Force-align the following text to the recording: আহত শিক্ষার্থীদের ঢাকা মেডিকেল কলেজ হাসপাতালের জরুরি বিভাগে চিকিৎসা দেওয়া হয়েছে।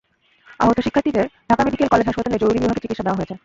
আহত 0.59 0.77
শিক্ষার্থীদের 0.79 1.25
ঢাকা 1.49 1.61
মেডিকেল 1.65 1.87
কলেজ 1.87 2.05
হাসপাতালের 2.07 2.41
জরুরি 2.41 2.59
বিভাগে 2.59 2.83
চিকিৎসা 2.83 3.03
দেওয়া 3.03 3.19
হয়েছে। 3.19 3.35